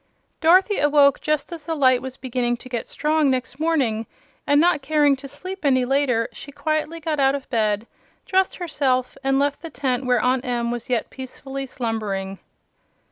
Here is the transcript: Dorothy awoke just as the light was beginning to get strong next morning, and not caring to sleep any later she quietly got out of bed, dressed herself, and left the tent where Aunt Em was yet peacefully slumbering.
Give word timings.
Dorothy 0.39 0.79
awoke 0.79 1.21
just 1.21 1.51
as 1.53 1.65
the 1.65 1.75
light 1.75 2.01
was 2.01 2.17
beginning 2.17 2.57
to 2.57 2.69
get 2.69 2.87
strong 2.87 3.29
next 3.29 3.59
morning, 3.59 4.07
and 4.47 4.59
not 4.59 4.81
caring 4.81 5.15
to 5.17 5.27
sleep 5.27 5.63
any 5.63 5.85
later 5.85 6.27
she 6.33 6.51
quietly 6.51 6.99
got 6.99 7.19
out 7.19 7.35
of 7.35 7.47
bed, 7.51 7.85
dressed 8.25 8.55
herself, 8.55 9.15
and 9.23 9.37
left 9.37 9.61
the 9.61 9.69
tent 9.69 10.07
where 10.07 10.19
Aunt 10.19 10.43
Em 10.43 10.71
was 10.71 10.89
yet 10.89 11.11
peacefully 11.11 11.67
slumbering. 11.67 12.39